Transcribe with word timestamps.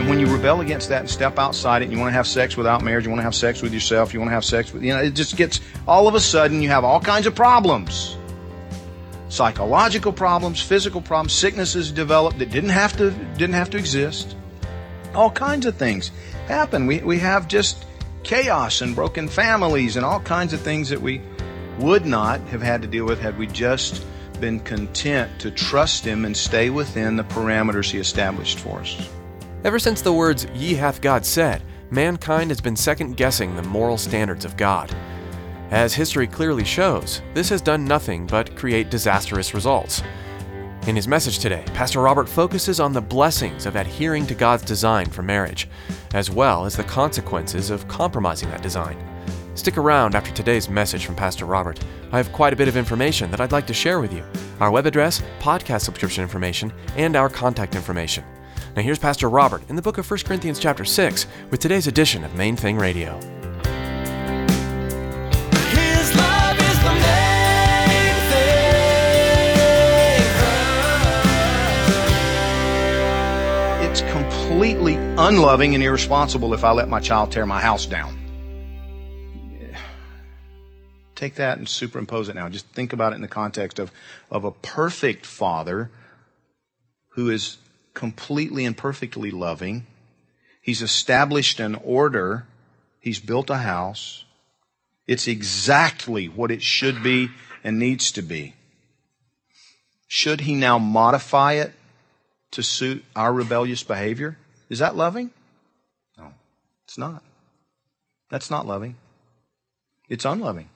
And 0.00 0.08
when 0.08 0.18
you 0.18 0.34
rebel 0.34 0.62
against 0.62 0.88
that 0.88 1.00
and 1.00 1.10
step 1.10 1.38
outside 1.38 1.82
it, 1.82 1.84
and 1.84 1.92
you 1.92 1.98
want 1.98 2.08
to 2.08 2.14
have 2.14 2.26
sex 2.26 2.56
without 2.56 2.82
marriage, 2.82 3.04
you 3.04 3.10
want 3.10 3.18
to 3.18 3.24
have 3.24 3.34
sex 3.34 3.60
with 3.60 3.74
yourself, 3.74 4.14
you 4.14 4.18
want 4.18 4.30
to 4.30 4.34
have 4.34 4.46
sex 4.46 4.72
with, 4.72 4.82
you 4.82 4.94
know, 4.94 5.00
it 5.02 5.10
just 5.10 5.36
gets, 5.36 5.60
all 5.86 6.08
of 6.08 6.14
a 6.14 6.20
sudden, 6.20 6.62
you 6.62 6.70
have 6.70 6.84
all 6.84 7.00
kinds 7.00 7.26
of 7.26 7.34
problems. 7.34 8.16
Psychological 9.28 10.10
problems, 10.10 10.62
physical 10.62 11.02
problems, 11.02 11.34
sicknesses 11.34 11.92
develop 11.92 12.38
that 12.38 12.50
didn't 12.50 12.70
have 12.70 12.96
to, 12.96 13.10
didn't 13.10 13.52
have 13.52 13.68
to 13.68 13.76
exist. 13.76 14.36
All 15.14 15.30
kinds 15.30 15.66
of 15.66 15.76
things 15.76 16.12
happen. 16.46 16.86
We, 16.86 17.00
we 17.00 17.18
have 17.18 17.46
just 17.46 17.84
chaos 18.22 18.80
and 18.80 18.94
broken 18.94 19.28
families 19.28 19.96
and 19.96 20.06
all 20.06 20.20
kinds 20.20 20.54
of 20.54 20.62
things 20.62 20.88
that 20.88 21.02
we 21.02 21.20
would 21.78 22.06
not 22.06 22.40
have 22.48 22.62
had 22.62 22.80
to 22.80 22.88
deal 22.88 23.04
with 23.04 23.20
had 23.20 23.36
we 23.36 23.46
just 23.48 24.02
been 24.40 24.60
content 24.60 25.40
to 25.40 25.50
trust 25.50 26.06
Him 26.06 26.24
and 26.24 26.34
stay 26.34 26.70
within 26.70 27.16
the 27.16 27.24
parameters 27.24 27.90
He 27.90 27.98
established 27.98 28.58
for 28.58 28.80
us. 28.80 29.10
Ever 29.62 29.78
since 29.78 30.00
the 30.00 30.12
words, 30.12 30.46
Ye 30.54 30.72
hath 30.72 31.02
God 31.02 31.26
said, 31.26 31.62
mankind 31.90 32.50
has 32.50 32.62
been 32.62 32.76
second 32.76 33.18
guessing 33.18 33.54
the 33.54 33.62
moral 33.62 33.98
standards 33.98 34.46
of 34.46 34.56
God. 34.56 34.90
As 35.70 35.92
history 35.92 36.26
clearly 36.26 36.64
shows, 36.64 37.20
this 37.34 37.50
has 37.50 37.60
done 37.60 37.84
nothing 37.84 38.26
but 38.26 38.56
create 38.56 38.88
disastrous 38.88 39.52
results. 39.52 40.02
In 40.86 40.96
his 40.96 41.06
message 41.06 41.40
today, 41.40 41.62
Pastor 41.74 42.00
Robert 42.00 42.26
focuses 42.26 42.80
on 42.80 42.94
the 42.94 43.02
blessings 43.02 43.66
of 43.66 43.76
adhering 43.76 44.26
to 44.28 44.34
God's 44.34 44.64
design 44.64 45.10
for 45.10 45.20
marriage, 45.20 45.68
as 46.14 46.30
well 46.30 46.64
as 46.64 46.74
the 46.74 46.84
consequences 46.84 47.68
of 47.68 47.86
compromising 47.86 48.48
that 48.48 48.62
design. 48.62 48.96
Stick 49.56 49.76
around 49.76 50.14
after 50.14 50.32
today's 50.32 50.70
message 50.70 51.04
from 51.04 51.16
Pastor 51.16 51.44
Robert. 51.44 51.78
I 52.12 52.16
have 52.16 52.32
quite 52.32 52.54
a 52.54 52.56
bit 52.56 52.68
of 52.68 52.78
information 52.78 53.30
that 53.30 53.42
I'd 53.42 53.52
like 53.52 53.66
to 53.66 53.74
share 53.74 54.00
with 54.00 54.14
you 54.14 54.24
our 54.58 54.70
web 54.70 54.86
address, 54.86 55.22
podcast 55.38 55.82
subscription 55.82 56.22
information, 56.22 56.72
and 56.96 57.14
our 57.14 57.28
contact 57.28 57.74
information. 57.74 58.24
Now 58.76 58.82
here's 58.82 59.00
Pastor 59.00 59.28
Robert 59.28 59.68
in 59.68 59.74
the 59.74 59.82
book 59.82 59.98
of 59.98 60.08
1 60.08 60.20
Corinthians 60.20 60.60
chapter 60.60 60.84
6 60.84 61.26
with 61.50 61.58
today's 61.58 61.88
edition 61.88 62.22
of 62.22 62.36
Main 62.36 62.54
Thing 62.54 62.78
Radio. 62.78 63.18
His 65.72 66.14
love 66.14 66.56
is 66.56 66.78
the 66.78 66.94
main 66.94 68.14
thing. 68.30 68.70
It's 73.90 74.02
completely 74.12 74.94
unloving 74.94 75.74
and 75.74 75.82
irresponsible 75.82 76.54
if 76.54 76.62
I 76.62 76.70
let 76.70 76.88
my 76.88 77.00
child 77.00 77.32
tear 77.32 77.46
my 77.46 77.60
house 77.60 77.86
down. 77.86 78.16
Take 81.16 81.34
that 81.34 81.58
and 81.58 81.68
superimpose 81.68 82.28
it 82.28 82.36
now. 82.36 82.48
Just 82.48 82.66
think 82.68 82.92
about 82.92 83.12
it 83.12 83.16
in 83.16 83.20
the 83.20 83.28
context 83.28 83.80
of, 83.80 83.90
of 84.30 84.44
a 84.44 84.52
perfect 84.52 85.26
father 85.26 85.90
who 87.10 87.30
is 87.30 87.58
completely 88.00 88.64
and 88.64 88.74
perfectly 88.74 89.30
loving. 89.30 89.86
He's 90.62 90.80
established 90.80 91.60
an 91.60 91.74
order. 91.74 92.46
He's 92.98 93.20
built 93.20 93.50
a 93.50 93.58
house. 93.58 94.24
It's 95.06 95.28
exactly 95.28 96.26
what 96.26 96.50
it 96.50 96.62
should 96.62 97.02
be 97.02 97.28
and 97.62 97.78
needs 97.78 98.10
to 98.12 98.22
be. 98.22 98.54
Should 100.08 100.40
he 100.40 100.54
now 100.54 100.78
modify 100.78 101.52
it 101.64 101.74
to 102.52 102.62
suit 102.62 103.04
our 103.14 103.34
rebellious 103.34 103.82
behavior? 103.82 104.38
Is 104.70 104.78
that 104.78 104.96
loving? 104.96 105.30
No, 106.16 106.32
it's 106.86 106.96
not. 106.96 107.22
That's 108.30 108.50
not 108.50 108.66
loving. 108.66 108.96
It's 110.08 110.24
unloving. 110.24 110.70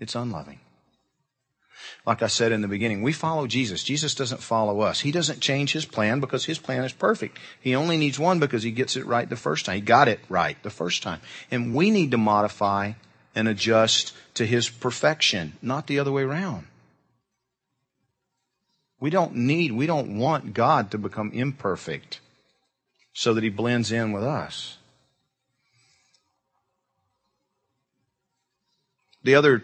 It's 0.00 0.16
unloving. 0.16 0.58
Like 2.06 2.22
I 2.22 2.26
said 2.26 2.52
in 2.52 2.62
the 2.62 2.68
beginning, 2.68 3.02
we 3.02 3.12
follow 3.12 3.46
Jesus. 3.46 3.84
Jesus 3.84 4.14
doesn't 4.14 4.42
follow 4.42 4.80
us. 4.80 5.00
He 5.00 5.12
doesn't 5.12 5.40
change 5.40 5.72
his 5.72 5.84
plan 5.84 6.20
because 6.20 6.44
his 6.44 6.58
plan 6.58 6.84
is 6.84 6.92
perfect. 6.92 7.38
He 7.60 7.74
only 7.74 7.96
needs 7.96 8.18
one 8.18 8.38
because 8.38 8.62
he 8.62 8.70
gets 8.70 8.96
it 8.96 9.06
right 9.06 9.28
the 9.28 9.36
first 9.36 9.66
time. 9.66 9.76
He 9.76 9.80
got 9.80 10.08
it 10.08 10.20
right 10.28 10.60
the 10.62 10.70
first 10.70 11.02
time. 11.02 11.20
And 11.50 11.74
we 11.74 11.90
need 11.90 12.10
to 12.12 12.18
modify 12.18 12.92
and 13.34 13.48
adjust 13.48 14.14
to 14.34 14.46
his 14.46 14.68
perfection, 14.68 15.54
not 15.62 15.86
the 15.86 15.98
other 15.98 16.12
way 16.12 16.22
around. 16.22 16.66
We 19.00 19.10
don't 19.10 19.36
need, 19.36 19.72
we 19.72 19.86
don't 19.86 20.18
want 20.18 20.54
God 20.54 20.90
to 20.90 20.98
become 20.98 21.30
imperfect 21.32 22.20
so 23.12 23.34
that 23.34 23.44
he 23.44 23.50
blends 23.50 23.92
in 23.92 24.12
with 24.12 24.24
us. 24.24 24.78
The 29.22 29.34
other 29.34 29.62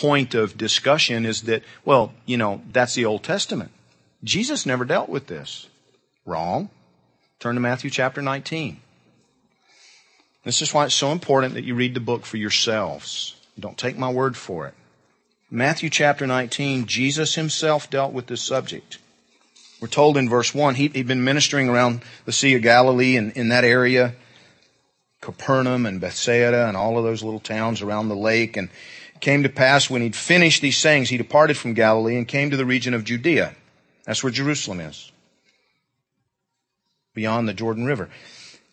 point 0.00 0.34
of 0.34 0.56
discussion 0.56 1.26
is 1.26 1.42
that, 1.42 1.62
well, 1.84 2.14
you 2.24 2.38
know, 2.38 2.62
that's 2.72 2.94
the 2.94 3.04
Old 3.04 3.22
Testament. 3.22 3.70
Jesus 4.24 4.64
never 4.64 4.86
dealt 4.86 5.10
with 5.10 5.26
this. 5.26 5.68
Wrong. 6.24 6.70
Turn 7.38 7.54
to 7.54 7.60
Matthew 7.60 7.90
chapter 7.90 8.22
19. 8.22 8.80
This 10.42 10.62
is 10.62 10.72
why 10.72 10.86
it's 10.86 10.94
so 10.94 11.12
important 11.12 11.52
that 11.52 11.64
you 11.64 11.74
read 11.74 11.92
the 11.92 12.00
book 12.00 12.24
for 12.24 12.38
yourselves. 12.38 13.36
Don't 13.58 13.76
take 13.76 13.98
my 13.98 14.10
word 14.10 14.38
for 14.38 14.66
it. 14.66 14.74
Matthew 15.50 15.90
chapter 15.90 16.26
19, 16.26 16.86
Jesus 16.86 17.34
himself 17.34 17.90
dealt 17.90 18.14
with 18.14 18.26
this 18.26 18.40
subject. 18.40 18.96
We're 19.82 19.88
told 19.88 20.16
in 20.16 20.30
verse 20.30 20.54
1, 20.54 20.76
he, 20.76 20.88
he'd 20.88 21.08
been 21.08 21.24
ministering 21.24 21.68
around 21.68 22.00
the 22.24 22.32
Sea 22.32 22.54
of 22.54 22.62
Galilee 22.62 23.16
and 23.16 23.32
in 23.32 23.50
that 23.50 23.64
area, 23.64 24.14
Capernaum 25.20 25.86
and 25.86 26.00
Bethsaida 26.00 26.66
and 26.66 26.76
all 26.76 26.96
of 26.96 27.04
those 27.04 27.22
little 27.22 27.40
towns 27.40 27.82
around 27.82 28.08
the 28.08 28.16
lake. 28.16 28.56
And 28.56 28.68
it 29.14 29.20
came 29.20 29.42
to 29.42 29.48
pass 29.48 29.90
when 29.90 30.02
he'd 30.02 30.16
finished 30.16 30.62
these 30.62 30.78
sayings, 30.78 31.08
he 31.08 31.16
departed 31.16 31.56
from 31.56 31.74
Galilee 31.74 32.16
and 32.16 32.26
came 32.26 32.50
to 32.50 32.56
the 32.56 32.66
region 32.66 32.94
of 32.94 33.04
Judea. 33.04 33.54
That's 34.04 34.24
where 34.24 34.32
Jerusalem 34.32 34.80
is, 34.80 35.12
beyond 37.14 37.48
the 37.48 37.54
Jordan 37.54 37.84
River. 37.84 38.08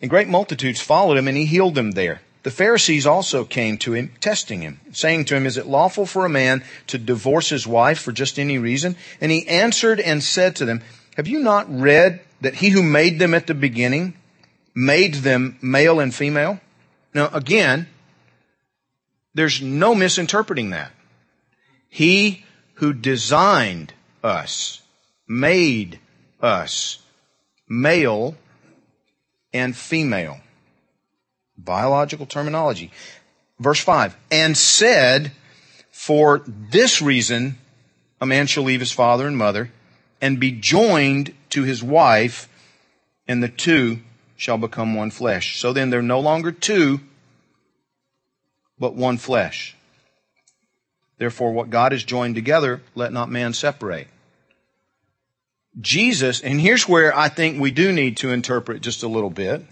And 0.01 0.09
great 0.09 0.27
multitudes 0.27 0.79
followed 0.79 1.17
him, 1.17 1.27
and 1.27 1.35
he 1.35 1.45
healed 1.45 1.75
them 1.75 1.91
there. 1.91 2.21
The 2.43 2.51
Pharisees 2.51 3.05
also 3.05 3.43
came 3.43 3.77
to 3.79 3.93
him, 3.93 4.13
testing 4.21 4.61
him, 4.61 4.79
saying 4.93 5.25
to 5.25 5.35
him, 5.35 5.45
Is 5.45 5.57
it 5.57 5.65
lawful 5.65 6.05
for 6.05 6.25
a 6.25 6.29
man 6.29 6.63
to 6.87 6.97
divorce 6.97 7.49
his 7.49 7.67
wife 7.67 7.99
for 7.99 8.13
just 8.13 8.39
any 8.39 8.57
reason? 8.57 8.95
And 9.19 9.31
he 9.31 9.47
answered 9.47 9.99
and 9.99 10.23
said 10.23 10.55
to 10.55 10.65
them, 10.65 10.81
Have 11.17 11.27
you 11.27 11.39
not 11.39 11.67
read 11.69 12.21
that 12.39 12.55
he 12.55 12.69
who 12.69 12.83
made 12.83 13.19
them 13.19 13.33
at 13.33 13.47
the 13.47 13.53
beginning 13.53 14.13
made 14.77 15.15
them 15.15 15.57
male 15.59 15.99
and 15.99 16.13
female? 16.13 16.59
Now, 17.11 17.29
again, 17.33 17.87
there's 19.33 19.59
no 19.59 19.95
misinterpreting 19.95 20.69
that. 20.69 20.91
He 21.89 22.45
who 22.75 22.93
designed 22.93 23.93
us, 24.23 24.83
made 25.27 25.99
us 26.39 26.99
male 27.67 28.35
and 29.51 29.75
female. 29.75 30.41
Biological 31.57 32.27
terminology. 32.27 32.91
Verse 33.59 33.79
5. 33.79 34.15
And 34.29 34.55
said, 34.55 35.31
For 35.89 36.43
this 36.45 37.01
reason, 37.01 37.57
a 38.21 38.27
man 38.27 38.45
shall 38.45 38.63
leave 38.63 38.81
his 38.81 38.91
father 38.91 39.25
and 39.25 39.37
mother 39.37 39.71
and 40.21 40.39
be 40.39 40.51
joined 40.51 41.33
to 41.49 41.63
his 41.63 41.81
wife, 41.81 42.47
and 43.27 43.41
the 43.41 43.49
two 43.49 44.01
shall 44.37 44.57
become 44.57 44.95
one 44.95 45.11
flesh. 45.11 45.59
So 45.59 45.73
then 45.73 45.89
they're 45.89 46.01
no 46.01 46.21
longer 46.21 46.53
two, 46.53 47.01
but 48.79 48.95
one 48.95 49.17
flesh. 49.17 49.75
Therefore, 51.17 51.51
what 51.51 51.69
God 51.69 51.91
has 51.91 52.03
joined 52.03 52.35
together, 52.35 52.81
let 52.95 53.11
not 53.11 53.29
man 53.29 53.53
separate. 53.53 54.07
Jesus, 55.81 56.41
and 56.41 56.61
here's 56.61 56.87
where 56.87 57.15
I 57.15 57.27
think 57.27 57.59
we 57.59 57.71
do 57.71 57.91
need 57.91 58.17
to 58.17 58.31
interpret 58.31 58.81
just 58.81 59.03
a 59.03 59.07
little 59.07 59.29
bit. 59.29 59.65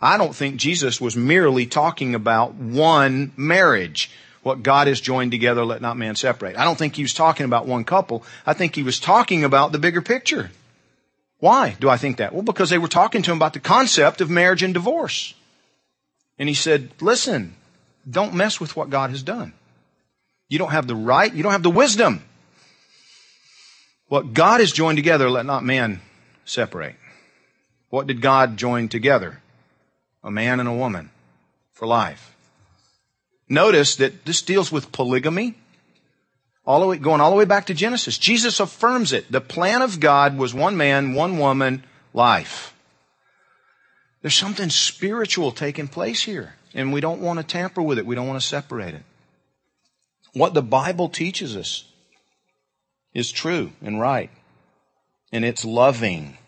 I 0.00 0.18
don't 0.18 0.34
think 0.34 0.56
Jesus 0.56 1.00
was 1.00 1.16
merely 1.16 1.66
talking 1.66 2.14
about 2.14 2.54
one 2.54 3.32
marriage 3.36 4.10
What 4.44 4.62
God 4.62 4.88
has 4.88 5.00
joined 5.00 5.30
together, 5.32 5.64
let 5.64 5.80
not 5.80 5.96
man 5.96 6.16
separate. 6.16 6.58
I 6.58 6.64
don't 6.64 6.76
think 6.76 6.96
he 6.96 7.02
was 7.02 7.14
talking 7.14 7.46
about 7.46 7.66
one 7.66 7.82
couple. 7.82 8.22
I 8.46 8.52
think 8.52 8.74
he 8.74 8.82
was 8.82 9.00
talking 9.00 9.42
about 9.42 9.72
the 9.72 9.78
bigger 9.78 10.02
picture. 10.02 10.50
Why 11.44 11.76
do 11.78 11.90
I 11.90 11.98
think 11.98 12.16
that? 12.16 12.32
Well, 12.32 12.40
because 12.40 12.70
they 12.70 12.78
were 12.78 12.88
talking 12.88 13.20
to 13.20 13.30
him 13.30 13.36
about 13.36 13.52
the 13.52 13.60
concept 13.60 14.22
of 14.22 14.30
marriage 14.30 14.62
and 14.62 14.72
divorce. 14.72 15.34
And 16.38 16.48
he 16.48 16.54
said, 16.54 16.88
listen, 17.02 17.54
don't 18.10 18.32
mess 18.32 18.58
with 18.58 18.76
what 18.76 18.88
God 18.88 19.10
has 19.10 19.22
done. 19.22 19.52
You 20.48 20.58
don't 20.58 20.70
have 20.70 20.86
the 20.86 20.96
right, 20.96 21.30
you 21.30 21.42
don't 21.42 21.52
have 21.52 21.62
the 21.62 21.68
wisdom. 21.68 22.24
What 24.08 24.32
God 24.32 24.60
has 24.60 24.72
joined 24.72 24.96
together, 24.96 25.28
let 25.28 25.44
not 25.44 25.62
man 25.64 26.00
separate. 26.46 26.96
What 27.90 28.06
did 28.06 28.22
God 28.22 28.56
join 28.56 28.88
together? 28.88 29.42
A 30.22 30.30
man 30.30 30.60
and 30.60 30.68
a 30.68 30.72
woman 30.72 31.10
for 31.74 31.86
life. 31.86 32.34
Notice 33.50 33.96
that 33.96 34.24
this 34.24 34.40
deals 34.40 34.72
with 34.72 34.92
polygamy. 34.92 35.56
All 36.66 36.80
the 36.80 36.86
way, 36.86 36.96
going 36.96 37.20
all 37.20 37.30
the 37.30 37.36
way 37.36 37.44
back 37.44 37.66
to 37.66 37.74
Genesis. 37.74 38.16
Jesus 38.16 38.58
affirms 38.58 39.12
it. 39.12 39.30
The 39.30 39.40
plan 39.40 39.82
of 39.82 40.00
God 40.00 40.38
was 40.38 40.54
one 40.54 40.76
man, 40.76 41.14
one 41.14 41.38
woman, 41.38 41.84
life. 42.14 42.74
There's 44.22 44.34
something 44.34 44.70
spiritual 44.70 45.52
taking 45.52 45.88
place 45.88 46.22
here, 46.22 46.54
and 46.72 46.92
we 46.92 47.02
don't 47.02 47.20
want 47.20 47.38
to 47.38 47.44
tamper 47.44 47.82
with 47.82 47.98
it. 47.98 48.06
We 48.06 48.14
don't 48.14 48.26
want 48.26 48.40
to 48.40 48.46
separate 48.46 48.94
it. 48.94 49.02
What 50.32 50.54
the 50.54 50.62
Bible 50.62 51.10
teaches 51.10 51.56
us 51.56 51.84
is 53.12 53.30
true 53.30 53.72
and 53.82 54.00
right, 54.00 54.30
and 55.30 55.44
it's 55.44 55.64
loving. 55.64 56.38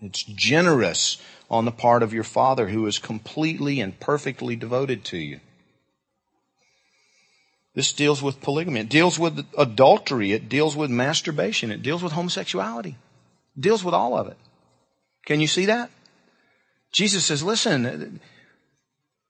It's 0.00 0.22
generous 0.22 1.18
on 1.50 1.66
the 1.66 1.70
part 1.70 2.02
of 2.02 2.14
your 2.14 2.24
Father 2.24 2.68
who 2.68 2.86
is 2.86 2.98
completely 2.98 3.80
and 3.80 4.00
perfectly 4.00 4.56
devoted 4.56 5.04
to 5.04 5.18
you. 5.18 5.40
This 7.74 7.92
deals 7.92 8.22
with 8.22 8.42
polygamy. 8.42 8.80
It 8.80 8.88
deals 8.88 9.18
with 9.18 9.46
adultery. 9.56 10.32
It 10.32 10.48
deals 10.48 10.76
with 10.76 10.90
masturbation. 10.90 11.70
It 11.70 11.82
deals 11.82 12.02
with 12.02 12.12
homosexuality. 12.12 12.96
It 13.56 13.60
deals 13.60 13.82
with 13.82 13.94
all 13.94 14.16
of 14.16 14.28
it. 14.28 14.36
Can 15.24 15.40
you 15.40 15.46
see 15.46 15.66
that? 15.66 15.90
Jesus 16.92 17.24
says, 17.24 17.42
listen, 17.42 18.20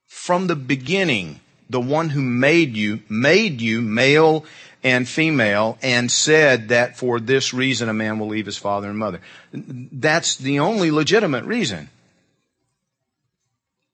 from 0.07 0.49
the 0.49 0.57
beginning, 0.57 1.41
the 1.71 1.81
one 1.81 2.11
who 2.11 2.21
made 2.21 2.77
you, 2.77 3.01
made 3.09 3.61
you 3.61 3.81
male 3.81 4.45
and 4.83 5.09
female 5.09 5.79
and 5.81 6.11
said 6.11 6.69
that 6.69 6.97
for 6.97 7.21
this 7.21 7.55
reason 7.55 7.89
a 7.89 7.95
man 7.95 8.19
will 8.19 8.27
leave 8.27 8.47
his 8.47 8.57
father 8.57 8.91
and 8.91 8.99
mother. 8.99 9.21
That's 9.53 10.37
the 10.37 10.59
only 10.59 10.91
legitimate 10.91 11.45
reason. 11.45 11.89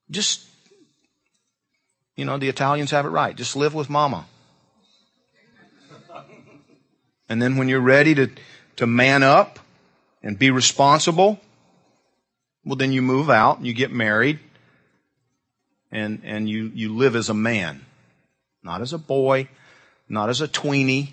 Just, 0.09 0.47
you 2.15 2.25
know, 2.25 2.39
the 2.39 2.49
Italians 2.49 2.89
have 2.89 3.05
it 3.05 3.09
right. 3.09 3.35
Just 3.35 3.55
live 3.55 3.75
with 3.75 3.89
mama. 3.89 4.25
And 7.29 7.41
then 7.41 7.57
when 7.57 7.69
you're 7.69 7.79
ready 7.79 8.15
to, 8.15 8.29
to 8.77 8.87
man 8.87 9.23
up 9.23 9.59
and 10.23 10.37
be 10.37 10.49
responsible, 10.49 11.39
well, 12.65 12.75
then 12.75 12.91
you 12.91 13.01
move 13.01 13.29
out 13.29 13.57
and 13.57 13.67
you 13.67 13.73
get 13.73 13.91
married 13.91 14.39
and, 15.91 16.21
and 16.23 16.49
you, 16.49 16.71
you 16.73 16.95
live 16.95 17.15
as 17.15 17.29
a 17.29 17.33
man, 17.33 17.85
not 18.63 18.81
as 18.81 18.93
a 18.93 18.97
boy, 18.97 19.47
not 20.09 20.29
as 20.29 20.41
a 20.41 20.47
tweenie, 20.47 21.11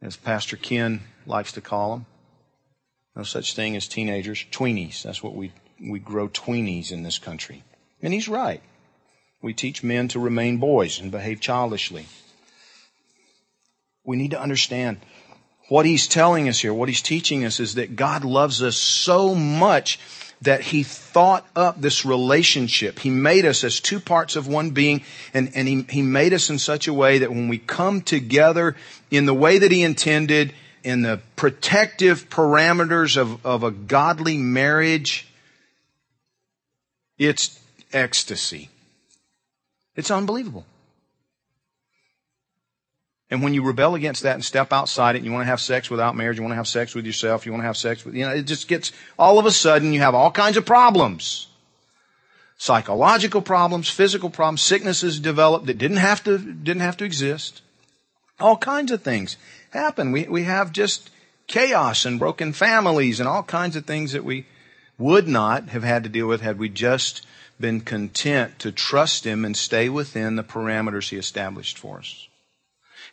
as 0.00 0.16
Pastor 0.16 0.56
Ken 0.56 1.02
likes 1.26 1.52
to 1.52 1.60
call 1.60 1.92
them. 1.92 2.06
No 3.14 3.22
such 3.24 3.54
thing 3.54 3.76
as 3.76 3.88
teenagers, 3.88 4.44
tweenies. 4.50 5.02
That's 5.02 5.22
what 5.22 5.34
we, 5.34 5.52
we 5.80 5.98
grow 5.98 6.28
tweenies 6.28 6.92
in 6.92 7.02
this 7.02 7.18
country. 7.18 7.64
And 8.00 8.12
he's 8.12 8.28
right. 8.28 8.62
We 9.42 9.54
teach 9.54 9.82
men 9.82 10.08
to 10.08 10.18
remain 10.18 10.58
boys 10.58 11.00
and 11.00 11.10
behave 11.10 11.40
childishly. 11.40 12.06
We 14.08 14.16
need 14.16 14.30
to 14.30 14.40
understand 14.40 15.00
what 15.68 15.84
he's 15.84 16.08
telling 16.08 16.48
us 16.48 16.58
here, 16.60 16.72
what 16.72 16.88
he's 16.88 17.02
teaching 17.02 17.44
us 17.44 17.60
is 17.60 17.74
that 17.74 17.94
God 17.94 18.24
loves 18.24 18.62
us 18.62 18.74
so 18.74 19.34
much 19.34 20.00
that 20.40 20.62
he 20.62 20.82
thought 20.82 21.46
up 21.54 21.78
this 21.78 22.06
relationship. 22.06 23.00
He 23.00 23.10
made 23.10 23.44
us 23.44 23.64
as 23.64 23.80
two 23.80 24.00
parts 24.00 24.34
of 24.34 24.48
one 24.48 24.70
being, 24.70 25.02
and, 25.34 25.50
and 25.54 25.68
he, 25.68 25.82
he 25.90 26.00
made 26.00 26.32
us 26.32 26.48
in 26.48 26.58
such 26.58 26.88
a 26.88 26.94
way 26.94 27.18
that 27.18 27.28
when 27.28 27.48
we 27.48 27.58
come 27.58 28.00
together 28.00 28.76
in 29.10 29.26
the 29.26 29.34
way 29.34 29.58
that 29.58 29.70
he 29.70 29.82
intended, 29.82 30.54
in 30.82 31.02
the 31.02 31.20
protective 31.36 32.30
parameters 32.30 33.18
of, 33.18 33.44
of 33.44 33.62
a 33.62 33.70
godly 33.70 34.38
marriage, 34.38 35.28
it's 37.18 37.60
ecstasy. 37.92 38.70
It's 39.96 40.10
unbelievable. 40.10 40.64
And 43.30 43.42
when 43.42 43.52
you 43.52 43.62
rebel 43.62 43.94
against 43.94 44.22
that 44.22 44.34
and 44.34 44.44
step 44.44 44.72
outside 44.72 45.14
it, 45.14 45.18
and 45.18 45.26
you 45.26 45.32
want 45.32 45.42
to 45.42 45.50
have 45.50 45.60
sex 45.60 45.90
without 45.90 46.16
marriage, 46.16 46.38
you 46.38 46.42
want 46.42 46.52
to 46.52 46.56
have 46.56 46.68
sex 46.68 46.94
with 46.94 47.04
yourself, 47.04 47.44
you 47.44 47.52
want 47.52 47.62
to 47.62 47.66
have 47.66 47.76
sex 47.76 48.04
with, 48.04 48.14
you 48.14 48.24
know, 48.24 48.32
it 48.32 48.44
just 48.44 48.68
gets, 48.68 48.90
all 49.18 49.38
of 49.38 49.44
a 49.44 49.50
sudden 49.50 49.92
you 49.92 50.00
have 50.00 50.14
all 50.14 50.30
kinds 50.30 50.56
of 50.56 50.64
problems. 50.64 51.48
Psychological 52.56 53.42
problems, 53.42 53.88
physical 53.88 54.30
problems, 54.30 54.62
sicknesses 54.62 55.20
develop 55.20 55.66
that 55.66 55.78
didn't 55.78 55.98
have 55.98 56.24
to, 56.24 56.38
didn't 56.38 56.80
have 56.80 56.96
to 56.96 57.04
exist. 57.04 57.60
All 58.40 58.56
kinds 58.56 58.90
of 58.92 59.02
things 59.02 59.36
happen. 59.70 60.10
We, 60.10 60.24
we 60.24 60.44
have 60.44 60.72
just 60.72 61.10
chaos 61.46 62.04
and 62.06 62.18
broken 62.18 62.52
families 62.52 63.20
and 63.20 63.28
all 63.28 63.42
kinds 63.42 63.76
of 63.76 63.84
things 63.84 64.12
that 64.12 64.24
we 64.24 64.46
would 64.96 65.28
not 65.28 65.68
have 65.68 65.84
had 65.84 66.02
to 66.04 66.08
deal 66.08 66.26
with 66.26 66.40
had 66.40 66.58
we 66.58 66.68
just 66.68 67.26
been 67.60 67.80
content 67.80 68.58
to 68.60 68.72
trust 68.72 69.24
Him 69.24 69.44
and 69.44 69.56
stay 69.56 69.88
within 69.88 70.36
the 70.36 70.44
parameters 70.44 71.10
He 71.10 71.16
established 71.16 71.78
for 71.78 71.98
us. 71.98 72.28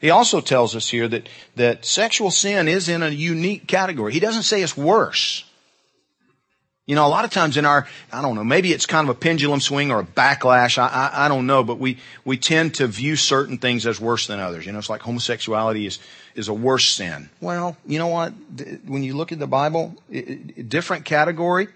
He 0.02 0.10
also 0.10 0.42
tells 0.42 0.76
us 0.76 0.90
here 0.90 1.08
that, 1.08 1.30
that 1.56 1.86
sexual 1.86 2.32
sin 2.32 2.68
is 2.68 2.90
in 2.90 3.04
a 3.04 3.10
unique 3.10 3.68
category. 3.68 4.14
He 4.14 4.20
doesn't 4.20 4.44
say 4.44 4.62
it's 4.62 4.78
worse. 4.78 5.46
You 6.86 6.94
know, 6.94 7.08
a 7.08 7.10
lot 7.10 7.26
of 7.26 7.32
times 7.32 7.58
in 7.58 7.66
our, 7.66 7.88
I 8.12 8.22
don't 8.22 8.36
know, 8.36 8.44
maybe 8.44 8.72
it's 8.72 8.86
kind 8.86 9.10
of 9.10 9.16
a 9.16 9.20
pendulum 9.20 9.60
swing 9.60 9.90
or 9.90 10.02
a 10.02 10.04
backlash. 10.04 10.78
I, 10.78 10.88
I, 10.88 11.26
I, 11.26 11.28
don't 11.28 11.48
know, 11.48 11.64
but 11.64 11.80
we, 11.80 11.98
we 12.24 12.38
tend 12.38 12.76
to 12.76 12.86
view 12.86 13.16
certain 13.16 13.58
things 13.58 13.88
as 13.88 14.00
worse 14.00 14.28
than 14.28 14.40
others. 14.40 14.68
You 14.68 14.72
know, 14.72 14.78
it's 14.78 14.90
like 14.90 15.02
homosexuality 15.02 15.88
is, 15.88 15.98
is 16.36 16.48
a 16.48 16.54
worse 16.54 16.88
sin. 16.88 17.30
Well, 17.42 17.76
you 17.88 17.98
know 17.98 18.08
what? 18.08 18.34
When 18.86 19.02
you 19.02 19.16
look 19.16 19.32
at 19.32 19.40
the 19.40 19.48
Bible, 19.48 19.96
it, 20.12 20.28
it, 20.58 20.70
different 20.70 21.06
category, 21.06 21.70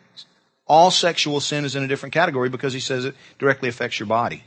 all 0.68 0.92
sexual 0.92 1.40
sin 1.40 1.66
is 1.66 1.76
in 1.76 1.84
a 1.84 1.88
different 1.88 2.14
category 2.14 2.50
because 2.50 2.74
he 2.74 2.80
says 2.80 3.06
it 3.06 3.16
directly 3.40 3.68
affects 3.68 4.00
your 4.00 4.08
body. 4.08 4.44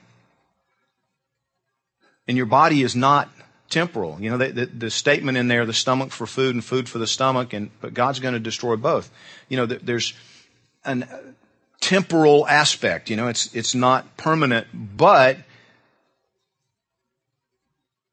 And 2.29 2.37
your 2.37 2.47
body 2.47 2.83
is 2.83 2.95
not 2.95 3.29
temporal. 3.73 4.19
You 4.21 4.31
know, 4.31 4.39
the, 4.39 4.53
the, 4.53 4.67
the, 4.67 4.91
statement 4.91 5.39
in 5.39 5.49
there, 5.49 5.67
the 5.67 5.73
stomach 5.73 6.13
for 6.13 6.27
food 6.27 6.55
and 6.55 6.65
food 6.65 6.89
for 6.89 6.99
the 6.99 7.07
stomach, 7.07 7.53
and 7.53 7.71
but 7.81 7.95
God's 7.95 8.21
going 8.21 8.35
to 8.35 8.41
destroy 8.41 8.77
both. 8.77 9.11
You 9.49 9.57
know, 9.57 9.67
there's 9.67 10.13
an 10.85 11.05
uh, 11.05 11.19
temporal 11.81 12.47
aspect. 12.47 13.11
You 13.11 13.17
know, 13.17 13.29
it's 13.29 13.53
it's 13.55 13.75
not 13.75 14.17
permanent, 14.17 14.69
but 14.73 15.39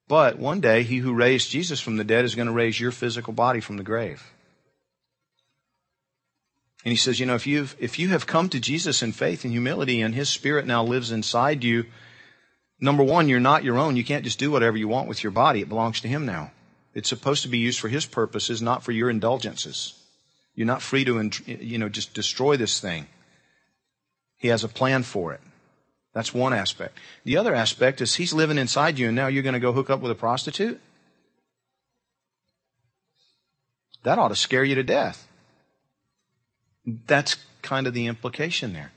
but 0.08 0.40
one 0.40 0.62
day, 0.62 0.84
He 0.84 0.98
who 0.98 1.14
raised 1.14 1.52
Jesus 1.52 1.80
from 1.80 1.98
the 1.98 2.04
dead 2.04 2.26
is 2.26 2.36
going 2.36 2.48
to 2.48 2.54
raise 2.54 2.80
your 2.80 2.92
physical 2.92 3.34
body 3.34 3.60
from 3.60 3.78
the 3.78 3.84
grave. 3.84 4.24
And 6.84 6.92
He 6.92 6.98
says, 6.98 7.20
you 7.20 7.26
know, 7.26 7.36
if 7.36 7.46
you've 7.46 7.76
if 7.80 8.00
you 8.00 8.10
have 8.10 8.26
come 8.26 8.50
to 8.50 8.60
Jesus 8.60 9.04
in 9.04 9.12
faith 9.12 9.44
and 9.44 9.52
humility, 9.52 10.02
and 10.02 10.16
His 10.16 10.30
Spirit 10.30 10.66
now 10.66 10.84
lives 10.84 11.12
inside 11.12 11.64
you 11.64 11.86
Number 12.82 13.04
one, 13.04 13.28
you're 13.28 13.40
not 13.40 13.64
your 13.64 13.78
own. 13.78 13.96
You 13.96 14.06
can't 14.06 14.24
just 14.24 14.40
do 14.40 14.52
whatever 14.52 14.78
you 14.78 14.88
want 14.88 15.10
with 15.10 15.24
your 15.24 15.32
body. 15.32 15.62
It 15.62 15.70
belongs 15.70 16.00
to 16.02 16.08
Him 16.08 16.26
now. 16.26 16.52
It's 16.94 17.10
supposed 17.10 17.44
to 17.44 17.50
be 17.50 17.58
used 17.58 17.80
for 17.80 17.90
His 17.90 18.06
purposes, 18.06 18.62
not 18.62 18.84
for 18.84 18.92
your 18.92 19.10
indulgences. 19.10 19.94
You're 20.56 20.68
not 20.68 20.82
free 20.82 21.06
to, 21.06 21.30
you 21.46 21.78
know, 21.78 21.90
just 21.90 22.14
destroy 22.14 22.58
this 22.58 22.80
thing. 22.80 23.08
He 24.38 24.48
has 24.48 24.64
a 24.64 24.70
plan 24.70 25.04
for 25.04 25.34
it. 25.34 25.42
That's 26.14 26.34
one 26.34 26.54
aspect. 26.54 26.98
The 27.24 27.38
other 27.38 27.54
aspect 27.54 28.02
is 28.02 28.16
He's 28.16 28.34
living 28.34 28.58
inside 28.58 28.98
you 28.98 29.08
and 29.08 29.16
now 29.16 29.28
you're 29.28 29.44
going 29.44 29.54
to 29.54 29.60
go 29.60 29.74
hook 29.74 29.90
up 29.90 30.00
with 30.00 30.12
a 30.12 30.16
prostitute? 30.16 30.82
That 34.04 34.18
ought 34.18 34.30
to 34.30 34.36
scare 34.36 34.64
you 34.64 34.76
to 34.76 34.84
death. 34.84 35.28
That's 36.86 37.36
kind 37.62 37.86
of 37.86 37.94
the 37.94 38.08
implication 38.08 38.74
there. 38.74 38.92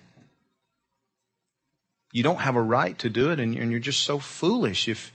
You 2.13 2.23
don't 2.23 2.41
have 2.41 2.57
a 2.57 2.63
right 2.63 2.97
to 2.99 3.09
do 3.09 3.31
it, 3.31 3.41
and 3.41 3.55
you're 3.55 3.81
just 3.81 4.05
so 4.05 4.19
foolish 4.19 4.87
if, 4.87 5.13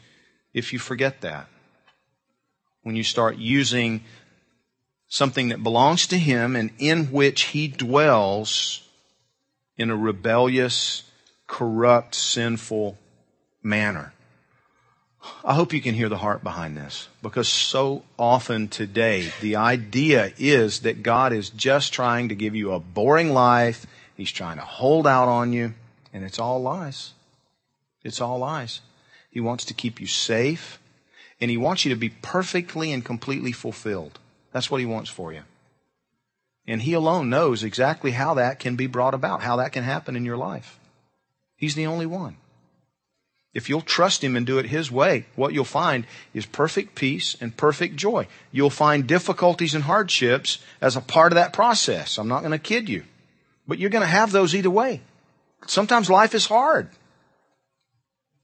if 0.54 0.74
you 0.74 0.80
forget 0.80 1.22
that. 1.22 1.48
When 2.82 2.96
you 2.96 3.04
start 3.04 3.38
using 3.38 4.04
something 5.08 5.50
that 5.50 5.62
belongs 5.64 6.08
to 6.08 6.18
Him 6.18 6.56
and 6.56 6.72
in 6.80 7.06
which 7.12 7.44
He 7.44 7.68
dwells 7.68 8.82
in 9.78 9.92
a 9.92 9.96
rebellious, 9.96 11.04
corrupt, 11.46 12.16
sinful 12.16 12.98
manner. 13.62 14.14
I 15.44 15.54
hope 15.54 15.74
you 15.74 15.82
can 15.82 15.94
hear 15.94 16.10
the 16.10 16.18
heart 16.18 16.44
behind 16.44 16.78
this 16.78 17.10
because 17.22 17.48
so 17.48 18.04
often 18.18 18.70
today 18.70 19.32
the 19.42 19.58
idea 19.58 20.32
is 20.38 20.82
that 20.82 21.04
God 21.04 21.34
is 21.34 21.50
just 21.50 21.94
trying 21.94 22.30
to 22.30 22.36
give 22.36 22.56
you 22.56 22.72
a 22.72 22.80
boring 22.80 23.34
life. 23.34 23.86
He's 24.16 24.32
trying 24.32 24.58
to 24.58 24.64
hold 24.64 25.06
out 25.06 25.28
on 25.28 25.54
you. 25.54 25.74
And 26.18 26.26
it's 26.26 26.40
all 26.40 26.60
lies. 26.60 27.14
It's 28.04 28.22
all 28.22 28.40
lies. 28.40 28.82
He 29.30 29.40
wants 29.40 29.66
to 29.66 29.76
keep 29.76 30.02
you 30.02 30.08
safe. 30.08 30.80
And 31.40 31.52
He 31.52 31.58
wants 31.58 31.86
you 31.86 31.94
to 31.94 32.00
be 32.00 32.10
perfectly 32.10 32.92
and 32.92 33.06
completely 33.06 33.52
fulfilled. 33.52 34.18
That's 34.52 34.72
what 34.72 34.80
He 34.80 34.88
wants 34.88 35.12
for 35.12 35.32
you. 35.32 35.44
And 36.66 36.82
He 36.82 36.94
alone 36.94 37.30
knows 37.30 37.64
exactly 37.64 38.14
how 38.14 38.34
that 38.34 38.58
can 38.58 38.76
be 38.76 38.88
brought 38.88 39.14
about, 39.14 39.44
how 39.44 39.58
that 39.58 39.74
can 39.74 39.84
happen 39.84 40.16
in 40.16 40.26
your 40.26 40.38
life. 40.38 40.80
He's 41.56 41.76
the 41.76 41.86
only 41.86 42.08
one. 42.08 42.38
If 43.54 43.70
you'll 43.70 43.82
trust 43.82 44.24
Him 44.24 44.36
and 44.36 44.44
do 44.44 44.58
it 44.58 44.66
His 44.66 44.92
way, 44.92 45.28
what 45.36 45.54
you'll 45.54 45.66
find 45.66 46.08
is 46.34 46.48
perfect 46.48 46.96
peace 46.96 47.38
and 47.40 47.56
perfect 47.56 47.96
joy. 47.96 48.26
You'll 48.52 48.72
find 48.72 49.06
difficulties 49.06 49.76
and 49.76 49.84
hardships 49.84 50.58
as 50.82 50.96
a 50.96 51.02
part 51.02 51.32
of 51.32 51.36
that 51.36 51.54
process. 51.54 52.18
I'm 52.18 52.28
not 52.28 52.40
going 52.40 52.54
to 52.54 52.58
kid 52.58 52.90
you. 52.90 53.04
But 53.68 53.78
you're 53.78 53.92
going 53.92 54.02
to 54.02 54.08
have 54.08 54.32
those 54.32 54.56
either 54.56 54.72
way. 54.72 55.02
Sometimes 55.66 56.10
life 56.10 56.36
is 56.36 56.46
hard. 56.46 56.90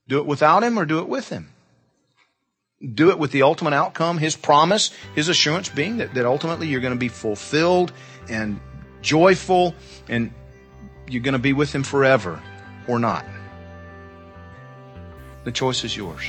Do 0.08 0.18
it 0.18 0.26
without 0.26 0.62
Him 0.62 0.78
or 0.78 0.84
do 0.84 0.98
it 0.98 1.08
with 1.08 1.28
Him. 1.28 1.50
Do 2.94 3.10
it 3.10 3.18
with 3.18 3.30
the 3.30 3.42
ultimate 3.42 3.72
outcome, 3.72 4.18
His 4.18 4.36
promise, 4.36 4.90
His 5.14 5.28
assurance 5.28 5.68
being 5.68 5.98
that, 5.98 6.14
that 6.14 6.26
ultimately 6.26 6.68
you're 6.68 6.80
going 6.80 6.92
to 6.92 6.98
be 6.98 7.08
fulfilled 7.08 7.92
and 8.28 8.60
joyful 9.00 9.74
and 10.08 10.32
you're 11.08 11.22
going 11.22 11.32
to 11.32 11.38
be 11.38 11.52
with 11.52 11.74
Him 11.74 11.82
forever 11.82 12.42
or 12.86 12.98
not. 12.98 13.24
The 15.44 15.52
choice 15.52 15.84
is 15.84 15.96
yours. 15.96 16.24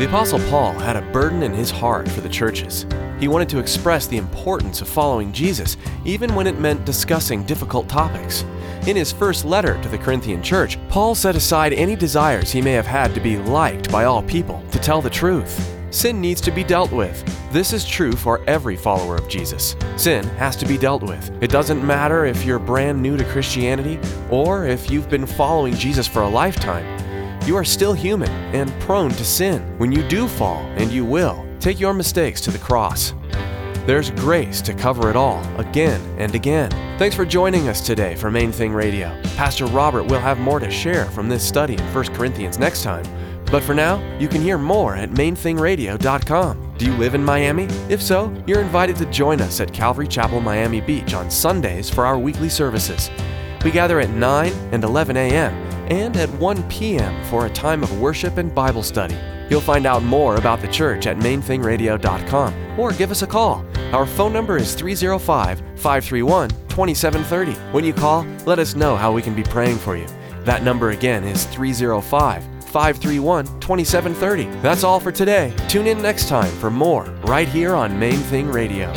The 0.00 0.08
Apostle 0.08 0.40
Paul 0.48 0.72
had 0.72 0.96
a 0.96 1.02
burden 1.12 1.42
in 1.42 1.52
his 1.52 1.70
heart 1.70 2.08
for 2.08 2.22
the 2.22 2.28
churches. 2.30 2.86
He 3.18 3.28
wanted 3.28 3.50
to 3.50 3.58
express 3.58 4.06
the 4.06 4.16
importance 4.16 4.80
of 4.80 4.88
following 4.88 5.30
Jesus, 5.30 5.76
even 6.06 6.34
when 6.34 6.46
it 6.46 6.58
meant 6.58 6.86
discussing 6.86 7.44
difficult 7.44 7.86
topics. 7.86 8.46
In 8.86 8.96
his 8.96 9.12
first 9.12 9.44
letter 9.44 9.78
to 9.82 9.90
the 9.90 9.98
Corinthian 9.98 10.42
church, 10.42 10.78
Paul 10.88 11.14
set 11.14 11.36
aside 11.36 11.74
any 11.74 11.96
desires 11.96 12.50
he 12.50 12.62
may 12.62 12.72
have 12.72 12.86
had 12.86 13.14
to 13.14 13.20
be 13.20 13.36
liked 13.36 13.92
by 13.92 14.04
all 14.04 14.22
people 14.22 14.64
to 14.70 14.78
tell 14.78 15.02
the 15.02 15.10
truth. 15.10 15.70
Sin 15.90 16.18
needs 16.18 16.40
to 16.40 16.50
be 16.50 16.64
dealt 16.64 16.92
with. 16.92 17.22
This 17.52 17.74
is 17.74 17.84
true 17.84 18.12
for 18.12 18.42
every 18.46 18.76
follower 18.76 19.16
of 19.16 19.28
Jesus. 19.28 19.76
Sin 19.96 20.24
has 20.38 20.56
to 20.56 20.66
be 20.66 20.78
dealt 20.78 21.02
with. 21.02 21.30
It 21.42 21.50
doesn't 21.50 21.86
matter 21.86 22.24
if 22.24 22.42
you're 22.46 22.58
brand 22.58 23.02
new 23.02 23.18
to 23.18 23.24
Christianity 23.24 24.00
or 24.30 24.64
if 24.64 24.90
you've 24.90 25.10
been 25.10 25.26
following 25.26 25.74
Jesus 25.74 26.08
for 26.08 26.22
a 26.22 26.28
lifetime. 26.28 26.99
You 27.46 27.56
are 27.56 27.64
still 27.64 27.94
human 27.94 28.28
and 28.54 28.70
prone 28.80 29.10
to 29.10 29.24
sin. 29.24 29.62
When 29.78 29.90
you 29.90 30.06
do 30.08 30.28
fall, 30.28 30.62
and 30.76 30.90
you 30.92 31.04
will, 31.04 31.46
take 31.58 31.80
your 31.80 31.94
mistakes 31.94 32.40
to 32.42 32.50
the 32.50 32.58
cross. 32.58 33.14
There's 33.86 34.10
grace 34.10 34.60
to 34.62 34.74
cover 34.74 35.10
it 35.10 35.16
all 35.16 35.42
again 35.58 36.00
and 36.18 36.34
again. 36.34 36.70
Thanks 36.98 37.16
for 37.16 37.24
joining 37.24 37.68
us 37.68 37.80
today 37.80 38.14
for 38.14 38.30
Main 38.30 38.52
Thing 38.52 38.72
Radio. 38.72 39.20
Pastor 39.36 39.64
Robert 39.66 40.04
will 40.04 40.20
have 40.20 40.38
more 40.38 40.60
to 40.60 40.70
share 40.70 41.06
from 41.06 41.28
this 41.28 41.46
study 41.46 41.74
in 41.74 41.94
1 41.94 42.14
Corinthians 42.14 42.58
next 42.58 42.82
time. 42.82 43.04
But 43.50 43.64
for 43.64 43.74
now, 43.74 43.98
you 44.18 44.28
can 44.28 44.42
hear 44.42 44.58
more 44.58 44.94
at 44.94 45.10
mainthingradio.com. 45.10 46.74
Do 46.78 46.84
you 46.84 46.94
live 46.94 47.14
in 47.14 47.24
Miami? 47.24 47.64
If 47.88 48.00
so, 48.00 48.32
you're 48.46 48.60
invited 48.60 48.96
to 48.96 49.06
join 49.06 49.40
us 49.40 49.60
at 49.60 49.72
Calvary 49.72 50.06
Chapel, 50.06 50.40
Miami 50.40 50.80
Beach 50.80 51.14
on 51.14 51.30
Sundays 51.30 51.90
for 51.90 52.06
our 52.06 52.18
weekly 52.18 52.48
services. 52.48 53.10
We 53.64 53.70
gather 53.70 54.00
at 54.00 54.10
9 54.10 54.52
and 54.72 54.84
11 54.84 55.16
a.m. 55.16 55.52
and 55.90 56.16
at 56.16 56.30
1 56.30 56.62
p.m. 56.68 57.24
for 57.24 57.46
a 57.46 57.50
time 57.50 57.82
of 57.82 58.00
worship 58.00 58.38
and 58.38 58.54
Bible 58.54 58.82
study. 58.82 59.16
You'll 59.50 59.60
find 59.60 59.84
out 59.84 60.02
more 60.02 60.36
about 60.36 60.60
the 60.60 60.68
church 60.68 61.06
at 61.06 61.16
mainthingradio.com 61.18 62.78
or 62.80 62.92
give 62.92 63.10
us 63.10 63.22
a 63.22 63.26
call. 63.26 63.64
Our 63.92 64.06
phone 64.06 64.32
number 64.32 64.56
is 64.56 64.74
305 64.74 65.58
531 65.58 66.50
2730. 66.50 67.52
When 67.72 67.84
you 67.84 67.92
call, 67.92 68.24
let 68.46 68.58
us 68.60 68.76
know 68.76 68.96
how 68.96 69.12
we 69.12 69.22
can 69.22 69.34
be 69.34 69.42
praying 69.42 69.78
for 69.78 69.96
you. 69.96 70.06
That 70.44 70.62
number 70.62 70.90
again 70.90 71.24
is 71.24 71.44
305 71.46 72.44
531 72.64 73.46
2730. 73.60 74.44
That's 74.60 74.84
all 74.84 75.00
for 75.00 75.10
today. 75.10 75.52
Tune 75.68 75.88
in 75.88 76.00
next 76.00 76.28
time 76.28 76.52
for 76.54 76.70
more 76.70 77.04
right 77.24 77.48
here 77.48 77.74
on 77.74 77.98
Main 77.98 78.18
Thing 78.18 78.48
Radio. 78.48 78.92